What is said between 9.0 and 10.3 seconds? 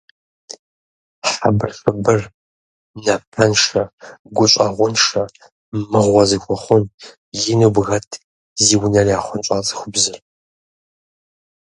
яхъунщӏа цӏыхубзыр.